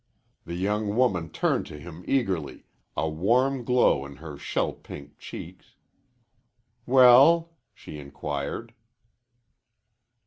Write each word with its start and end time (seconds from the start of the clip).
The 0.45 0.55
young 0.55 0.95
woman 0.95 1.29
turned 1.29 1.67
to 1.67 1.77
him 1.77 2.03
eagerly, 2.07 2.65
a 2.97 3.07
warm 3.07 3.63
glow 3.63 4.03
in 4.03 4.15
her 4.15 4.35
shell 4.35 4.73
pink 4.73 5.19
cheeks. 5.19 5.75
"Well?" 6.87 7.53
she 7.75 7.99
inquired. 7.99 8.73